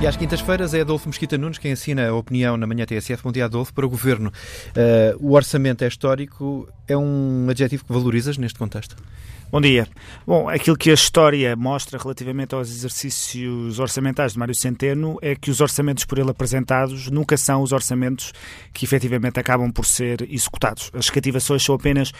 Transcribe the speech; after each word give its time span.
E 0.00 0.06
às 0.06 0.16
quintas-feiras 0.16 0.72
é 0.72 0.80
Adolfo 0.80 1.10
Mesquita 1.10 1.36
Nunes 1.36 1.58
quem 1.58 1.72
assina 1.72 2.08
a 2.08 2.14
opinião 2.14 2.56
na 2.56 2.66
manhã 2.66 2.86
TSF. 2.86 3.22
Bom 3.22 3.30
dia, 3.30 3.44
Adolfo, 3.44 3.74
para 3.74 3.84
o 3.84 3.88
Governo. 3.90 4.32
Uh, 4.70 5.14
o 5.20 5.34
orçamento 5.34 5.84
é 5.84 5.88
histórico. 5.88 6.66
É 6.88 6.96
um 6.96 7.46
adjetivo 7.50 7.84
que 7.84 7.92
valorizas 7.92 8.38
neste 8.38 8.58
contexto? 8.58 8.96
Bom 9.52 9.60
dia. 9.60 9.88
Bom, 10.24 10.48
aquilo 10.48 10.76
que 10.76 10.92
a 10.92 10.94
história 10.94 11.56
mostra 11.56 11.98
relativamente 11.98 12.54
aos 12.54 12.70
exercícios 12.70 13.80
orçamentais 13.80 14.34
de 14.34 14.38
Mário 14.38 14.54
Centeno 14.54 15.18
é 15.20 15.34
que 15.34 15.50
os 15.50 15.60
orçamentos 15.60 16.04
por 16.04 16.20
ele 16.20 16.30
apresentados 16.30 17.10
nunca 17.10 17.36
são 17.36 17.60
os 17.60 17.72
orçamentos 17.72 18.32
que 18.72 18.84
efetivamente 18.84 19.40
acabam 19.40 19.72
por 19.72 19.84
ser 19.84 20.22
executados. 20.30 20.92
As 20.94 21.10
cativações 21.10 21.64
são 21.64 21.74
apenas 21.74 22.12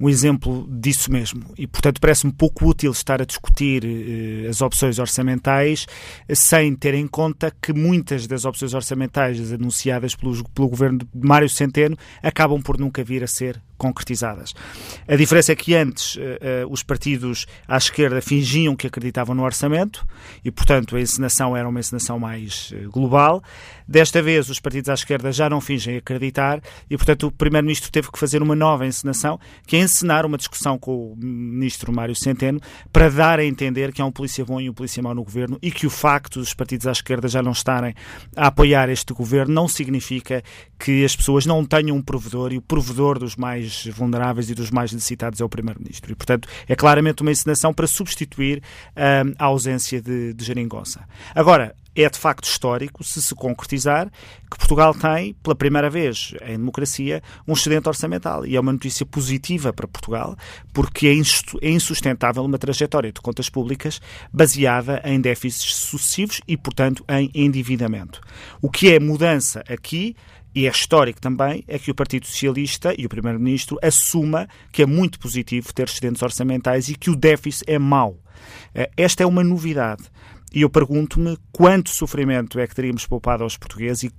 um 0.00 0.08
exemplo 0.08 0.66
disso 0.70 1.12
mesmo 1.12 1.44
e, 1.58 1.66
portanto, 1.66 2.00
parece-me 2.00 2.32
pouco 2.32 2.66
útil 2.66 2.90
estar 2.90 3.20
a 3.20 3.26
discutir 3.26 3.84
eh, 3.84 4.48
as 4.48 4.62
opções 4.62 4.98
orçamentais 4.98 5.86
sem 6.34 6.74
ter 6.74 6.94
em 6.94 7.06
conta 7.06 7.52
que 7.60 7.74
muitas 7.74 8.26
das 8.26 8.46
opções 8.46 8.72
orçamentais 8.72 9.52
anunciadas 9.52 10.14
pelo, 10.14 10.42
governo 10.70 11.00
de 11.00 11.06
Mário 11.14 11.50
Centeno 11.50 11.98
acabam 12.22 12.62
por 12.62 12.78
nunca 12.78 13.04
vir 13.04 13.22
a 13.22 13.26
ser 13.26 13.60
concretizadas. 13.76 14.54
A 15.06 15.14
diferença 15.14 15.52
é 15.52 15.54
que 15.54 15.74
antes 15.74 16.16
uh, 16.16 16.20
uh, 16.66 16.77
os 16.78 16.82
partidos 16.82 17.46
à 17.66 17.76
esquerda 17.76 18.20
fingiam 18.22 18.74
que 18.74 18.86
acreditavam 18.86 19.34
no 19.34 19.44
orçamento 19.44 20.06
e, 20.44 20.50
portanto, 20.50 20.96
a 20.96 21.00
encenação 21.00 21.56
era 21.56 21.68
uma 21.68 21.80
encenação 21.80 22.18
mais 22.18 22.72
uh, 22.72 22.90
global. 22.90 23.42
Desta 23.86 24.22
vez, 24.22 24.48
os 24.48 24.60
partidos 24.60 24.88
à 24.88 24.94
esquerda 24.94 25.32
já 25.32 25.48
não 25.48 25.60
fingem 25.60 25.96
acreditar 25.96 26.60
e, 26.88 26.96
portanto, 26.96 27.26
o 27.26 27.32
Primeiro-Ministro 27.32 27.90
teve 27.90 28.10
que 28.10 28.18
fazer 28.18 28.42
uma 28.42 28.54
nova 28.54 28.86
encenação, 28.86 29.38
que 29.66 29.76
é 29.76 29.80
encenar 29.80 30.24
uma 30.24 30.36
discussão 30.36 30.78
com 30.78 31.12
o 31.12 31.16
Ministro 31.16 31.92
Mário 31.92 32.14
Centeno 32.14 32.60
para 32.92 33.10
dar 33.10 33.38
a 33.38 33.44
entender 33.44 33.92
que 33.92 34.00
há 34.00 34.04
um 34.04 34.12
polícia 34.12 34.44
bom 34.44 34.60
e 34.60 34.70
um 34.70 34.74
polícia 34.74 35.02
mau 35.02 35.14
no 35.14 35.24
governo 35.24 35.58
e 35.62 35.70
que 35.70 35.86
o 35.86 35.90
facto 35.90 36.38
dos 36.38 36.54
partidos 36.54 36.86
à 36.86 36.92
esquerda 36.92 37.28
já 37.28 37.42
não 37.42 37.52
estarem 37.52 37.94
a 38.36 38.48
apoiar 38.48 38.88
este 38.88 39.12
governo 39.12 39.54
não 39.54 39.68
significa 39.68 40.42
que 40.78 41.04
as 41.04 41.16
pessoas 41.16 41.44
não 41.44 41.64
tenham 41.64 41.96
um 41.96 42.02
provedor 42.02 42.52
e 42.52 42.58
o 42.58 42.62
provedor 42.62 43.18
dos 43.18 43.36
mais 43.36 43.86
vulneráveis 43.86 44.50
e 44.50 44.54
dos 44.54 44.70
mais 44.70 44.92
necessitados 44.92 45.40
é 45.40 45.44
o 45.44 45.48
Primeiro-Ministro. 45.48 46.12
E, 46.12 46.14
portanto, 46.14 46.48
é 46.68 46.76
claramente 46.76 47.22
uma 47.22 47.30
encenação 47.30 47.72
para 47.72 47.86
substituir 47.86 48.58
uh, 48.58 49.34
a 49.38 49.44
ausência 49.46 50.00
de, 50.00 50.34
de 50.34 50.44
geringonça. 50.44 51.00
Agora, 51.34 51.74
é 52.02 52.08
de 52.08 52.18
facto 52.18 52.44
histórico, 52.44 53.02
se 53.02 53.20
se 53.20 53.34
concretizar, 53.34 54.10
que 54.50 54.56
Portugal 54.56 54.94
tem, 54.94 55.34
pela 55.34 55.54
primeira 55.54 55.90
vez 55.90 56.34
em 56.42 56.56
democracia, 56.56 57.22
um 57.46 57.52
excedente 57.52 57.88
orçamental. 57.88 58.46
E 58.46 58.56
é 58.56 58.60
uma 58.60 58.72
notícia 58.72 59.04
positiva 59.04 59.72
para 59.72 59.88
Portugal, 59.88 60.36
porque 60.72 61.06
é, 61.08 61.12
é 61.66 61.70
insustentável 61.70 62.44
uma 62.44 62.58
trajetória 62.58 63.12
de 63.12 63.20
contas 63.20 63.48
públicas 63.48 64.00
baseada 64.32 65.02
em 65.04 65.20
déficits 65.20 65.74
sucessivos 65.74 66.40
e, 66.46 66.56
portanto, 66.56 67.04
em 67.08 67.30
endividamento. 67.34 68.20
O 68.62 68.70
que 68.70 68.92
é 68.92 69.00
mudança 69.00 69.62
aqui 69.68 70.14
e 70.54 70.66
é 70.66 70.70
histórico 70.70 71.20
também, 71.20 71.62
é 71.68 71.78
que 71.78 71.90
o 71.90 71.94
Partido 71.94 72.26
Socialista 72.26 72.94
e 72.98 73.06
o 73.06 73.08
Primeiro-Ministro 73.08 73.78
assuma 73.82 74.48
que 74.72 74.82
é 74.82 74.86
muito 74.86 75.18
positivo 75.18 75.72
ter 75.72 75.88
excedentes 75.88 76.22
orçamentais 76.22 76.88
e 76.88 76.96
que 76.96 77.10
o 77.10 77.16
déficit 77.16 77.64
é 77.70 77.78
mau. 77.78 78.16
Eh, 78.74 78.90
esta 78.96 79.22
é 79.22 79.26
uma 79.26 79.44
novidade. 79.44 80.04
E 80.52 80.62
eu 80.62 80.70
pergunto-me 80.70 81.36
quanto 81.52 81.90
sofrimento 81.90 82.58
é 82.58 82.66
que 82.66 82.74
teríamos 82.74 83.06
poupado 83.06 83.42
aos 83.42 83.56
portugueses 83.56 84.04
e, 84.04 84.12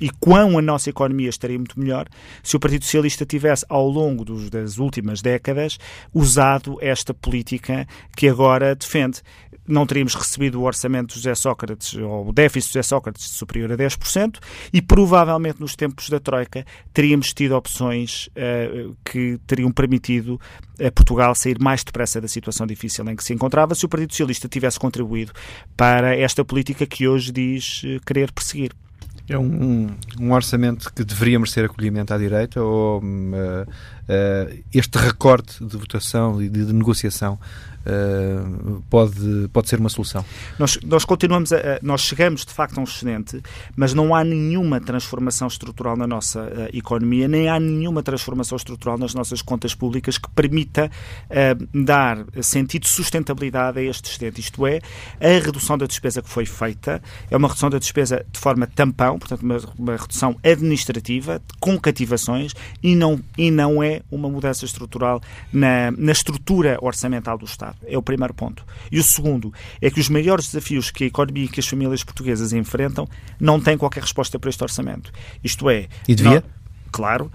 e 0.00 0.10
quão 0.10 0.58
a 0.58 0.62
nossa 0.62 0.88
economia 0.88 1.28
estaria 1.28 1.58
muito 1.58 1.78
melhor 1.78 2.06
se 2.42 2.56
o 2.56 2.60
Partido 2.60 2.84
Socialista 2.84 3.26
tivesse, 3.26 3.64
ao 3.68 3.88
longo 3.88 4.24
dos, 4.24 4.48
das 4.48 4.78
últimas 4.78 5.20
décadas, 5.20 5.78
usado 6.14 6.78
esta 6.80 7.12
política 7.12 7.86
que 8.16 8.28
agora 8.28 8.74
defende. 8.74 9.20
Não 9.68 9.84
teríamos 9.84 10.14
recebido 10.14 10.60
o 10.60 10.64
orçamento 10.64 11.08
de 11.08 11.14
José 11.16 11.34
Sócrates, 11.34 11.94
ou 11.94 12.28
o 12.28 12.32
déficit 12.32 12.68
de 12.68 12.74
José 12.74 12.82
Sócrates 12.84 13.28
superior 13.30 13.72
a 13.72 13.76
10%, 13.76 14.38
e 14.72 14.80
provavelmente 14.80 15.60
nos 15.60 15.74
tempos 15.74 16.08
da 16.08 16.20
Troika 16.20 16.64
teríamos 16.94 17.32
tido 17.32 17.56
opções 17.56 18.28
uh, 18.28 18.96
que 19.04 19.38
teriam 19.46 19.72
permitido 19.72 20.40
a 20.80 20.90
Portugal 20.90 21.34
sair 21.34 21.58
mais 21.60 21.82
depressa 21.82 22.20
da 22.20 22.28
situação 22.28 22.66
difícil 22.66 23.08
em 23.08 23.16
que 23.16 23.24
se 23.24 23.32
encontrava 23.32 23.74
se 23.74 23.84
o 23.84 23.88
Partido 23.88 24.12
Socialista 24.12 24.48
tivesse 24.48 24.78
contribuído 24.78 25.32
para 25.76 26.16
esta 26.16 26.44
política 26.44 26.86
que 26.86 27.06
hoje 27.06 27.32
diz 27.32 27.82
uh, 27.84 28.00
querer 28.04 28.32
perseguir. 28.32 28.72
É 29.28 29.36
um, 29.36 29.88
um, 30.20 30.32
orçamento 30.32 30.92
que 30.92 31.04
deveria 31.04 31.38
merecer 31.38 31.64
acolhimento 31.64 32.14
à 32.14 32.18
direita 32.18 32.62
ou 32.62 33.00
uh, 33.00 33.66
uh, 34.08 34.64
este 34.72 34.98
recorte 34.98 35.64
de 35.64 35.76
votação 35.76 36.42
e 36.42 36.48
de, 36.48 36.64
de 36.64 36.72
negociação 36.72 37.38
uh, 37.86 38.82
pode, 38.88 39.48
pode 39.52 39.68
ser 39.68 39.78
uma 39.78 39.88
solução? 39.88 40.24
Nós, 40.58 40.78
nós 40.84 41.04
continuamos, 41.04 41.52
a, 41.52 41.78
nós 41.82 42.02
chegamos 42.02 42.44
de 42.44 42.52
facto 42.52 42.78
a 42.78 42.80
um 42.80 42.84
excedente, 42.84 43.42
mas 43.76 43.94
não 43.94 44.14
há 44.14 44.24
nenhuma 44.24 44.80
transformação 44.80 45.48
estrutural 45.48 45.96
na 45.96 46.06
nossa 46.06 46.40
uh, 46.40 46.76
economia, 46.76 47.28
nem 47.28 47.48
há 47.48 47.58
nenhuma 47.58 48.02
transformação 48.02 48.56
estrutural 48.56 48.98
nas 48.98 49.14
nossas 49.14 49.42
contas 49.42 49.74
públicas 49.74 50.18
que 50.18 50.28
permita 50.30 50.90
dar 51.72 52.24
sentido 52.42 52.82
de 52.82 52.88
sustentabilidade 52.88 53.78
a 53.78 53.82
este 53.82 54.10
excedente. 54.10 54.40
Isto 54.40 54.66
é, 54.66 54.80
a 55.20 55.44
redução 55.44 55.76
da 55.76 55.86
despesa 55.86 56.22
que 56.22 56.28
foi 56.28 56.46
feita 56.46 57.02
é 57.30 57.36
uma 57.36 57.48
redução 57.48 57.70
da 57.70 57.78
despesa 57.78 58.24
de 58.30 58.38
forma 58.38 58.66
tampão, 58.66 59.18
portanto, 59.18 59.42
uma, 59.42 59.58
uma 59.78 59.96
redução 59.96 60.36
administrativa, 60.42 61.40
com 61.60 61.78
cativações, 61.78 62.52
e 62.82 62.94
não, 62.94 63.20
e 63.36 63.50
não 63.50 63.82
é 63.96 64.02
uma 64.10 64.28
mudança 64.28 64.64
estrutural 64.64 65.20
na, 65.52 65.90
na 65.90 66.12
estrutura 66.12 66.78
orçamental 66.80 67.38
do 67.38 67.44
Estado. 67.44 67.76
É 67.86 67.96
o 67.96 68.02
primeiro 68.02 68.34
ponto. 68.34 68.64
E 68.90 68.98
o 68.98 69.02
segundo 69.02 69.52
é 69.80 69.90
que 69.90 70.00
os 70.00 70.08
maiores 70.08 70.46
desafios 70.46 70.90
que 70.90 71.04
a 71.04 71.06
economia 71.06 71.44
e 71.44 71.48
que 71.48 71.60
as 71.60 71.66
famílias 71.66 72.04
portuguesas 72.04 72.52
enfrentam 72.52 73.08
não 73.40 73.60
têm 73.60 73.76
qualquer 73.76 74.02
resposta 74.02 74.38
para 74.38 74.50
este 74.50 74.62
orçamento. 74.62 75.12
Isto 75.42 75.70
é. 75.70 75.88
E 76.06 76.14
devia? 76.14 76.40
Não, 76.40 76.42
claro. 76.92 77.30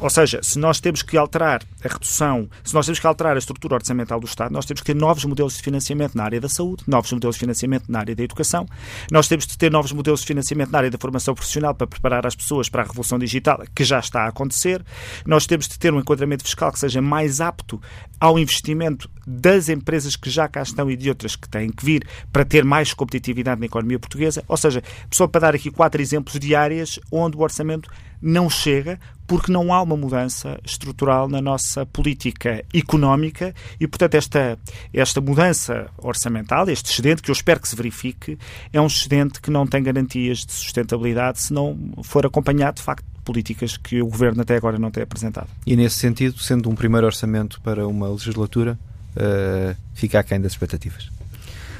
Ou 0.00 0.10
seja, 0.10 0.40
se 0.42 0.58
nós 0.58 0.80
temos 0.80 1.02
que 1.02 1.16
alterar 1.16 1.62
a 1.86 1.88
redução, 1.88 2.48
se 2.62 2.74
nós 2.74 2.86
temos 2.86 2.98
que 2.98 3.06
alterar 3.06 3.36
a 3.36 3.38
estrutura 3.38 3.74
orçamental 3.74 4.20
do 4.20 4.26
Estado, 4.26 4.52
nós 4.52 4.66
temos 4.66 4.80
que 4.80 4.86
ter 4.86 4.94
novos 4.94 5.24
modelos 5.24 5.56
de 5.56 5.62
financiamento 5.62 6.14
na 6.14 6.24
área 6.24 6.40
da 6.40 6.48
saúde, 6.48 6.84
novos 6.86 7.12
modelos 7.12 7.36
de 7.36 7.40
financiamento 7.40 7.84
na 7.88 8.00
área 8.00 8.14
da 8.14 8.22
educação, 8.22 8.66
nós 9.10 9.28
temos 9.28 9.46
de 9.46 9.56
ter 9.56 9.70
novos 9.70 9.92
modelos 9.92 10.20
de 10.20 10.26
financiamento 10.26 10.70
na 10.70 10.78
área 10.78 10.90
da 10.90 10.98
formação 10.98 11.34
profissional 11.34 11.74
para 11.74 11.86
preparar 11.86 12.26
as 12.26 12.34
pessoas 12.34 12.68
para 12.68 12.82
a 12.82 12.84
revolução 12.84 13.18
digital, 13.18 13.62
que 13.74 13.84
já 13.84 13.98
está 13.98 14.24
a 14.24 14.28
acontecer, 14.28 14.84
nós 15.24 15.46
temos 15.46 15.68
de 15.68 15.78
ter 15.78 15.92
um 15.92 16.00
enquadramento 16.00 16.44
fiscal 16.44 16.72
que 16.72 16.78
seja 16.78 17.00
mais 17.00 17.40
apto 17.40 17.80
ao 18.20 18.38
investimento 18.38 19.10
das 19.26 19.68
empresas 19.68 20.14
que 20.14 20.30
já 20.30 20.48
cá 20.48 20.62
estão 20.62 20.90
e 20.90 20.96
de 20.96 21.08
outras 21.08 21.34
que 21.34 21.48
têm 21.48 21.70
que 21.70 21.84
vir 21.84 22.06
para 22.32 22.44
ter 22.44 22.64
mais 22.64 22.94
competitividade 22.94 23.60
na 23.60 23.66
economia 23.66 23.98
portuguesa. 23.98 24.44
Ou 24.46 24.56
seja, 24.56 24.82
só 25.10 25.26
para 25.26 25.40
dar 25.40 25.54
aqui 25.54 25.70
quatro 25.70 26.00
exemplos 26.00 26.38
de 26.38 26.54
áreas 26.54 27.00
onde 27.10 27.36
o 27.36 27.40
orçamento 27.40 27.90
não 28.22 28.48
chega 28.48 28.98
porque 29.26 29.50
não 29.50 29.72
há 29.72 29.82
uma 29.82 29.96
mudança 29.96 30.58
estrutural 30.64 31.28
na 31.28 31.40
nossa 31.40 31.84
política 31.84 32.64
económica 32.72 33.54
e, 33.80 33.86
portanto, 33.86 34.14
esta, 34.14 34.58
esta 34.92 35.20
mudança 35.20 35.88
orçamental, 35.98 36.68
este 36.68 36.90
excedente, 36.90 37.22
que 37.22 37.30
eu 37.30 37.32
espero 37.32 37.60
que 37.60 37.68
se 37.68 37.76
verifique, 37.76 38.38
é 38.72 38.80
um 38.80 38.86
excedente 38.86 39.40
que 39.40 39.50
não 39.50 39.66
tem 39.66 39.82
garantias 39.82 40.38
de 40.38 40.52
sustentabilidade 40.52 41.40
se 41.40 41.52
não 41.52 41.76
for 42.02 42.24
acompanhado, 42.24 42.76
de 42.76 42.82
facto, 42.82 43.04
de 43.04 43.22
políticas 43.22 43.76
que 43.76 44.00
o 44.00 44.06
Governo 44.06 44.42
até 44.42 44.56
agora 44.56 44.78
não 44.78 44.90
tem 44.90 45.02
apresentado. 45.02 45.48
E, 45.66 45.76
nesse 45.76 45.96
sentido, 45.96 46.38
sendo 46.38 46.70
um 46.70 46.74
primeiro 46.74 47.06
orçamento 47.06 47.60
para 47.60 47.86
uma 47.86 48.08
legislatura, 48.08 48.78
uh, 49.16 49.76
fica 49.94 50.20
aquém 50.20 50.40
das 50.40 50.52
expectativas? 50.52 51.10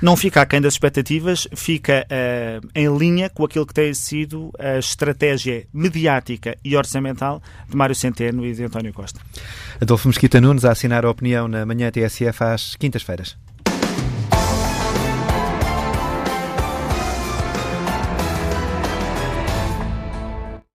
Não 0.00 0.16
fica 0.16 0.40
aquém 0.40 0.60
das 0.60 0.74
expectativas, 0.74 1.48
fica 1.54 2.06
uh, 2.06 2.68
em 2.74 2.96
linha 2.96 3.28
com 3.28 3.44
aquilo 3.44 3.66
que 3.66 3.74
tem 3.74 3.92
sido 3.94 4.52
a 4.58 4.78
estratégia 4.78 5.66
mediática 5.72 6.56
e 6.64 6.76
orçamental 6.76 7.42
de 7.68 7.76
Mário 7.76 7.94
Centeno 7.94 8.44
e 8.44 8.52
de 8.52 8.64
António 8.64 8.92
Costa. 8.92 9.20
Adolfo 9.80 10.08
Mesquita 10.08 10.40
Nunes 10.40 10.64
a 10.64 10.72
assinar 10.72 11.04
a 11.04 11.10
opinião 11.10 11.48
na 11.48 11.64
manhã 11.66 11.90
TSF 11.90 12.44
às 12.44 12.76
quintas-feiras. 12.76 13.36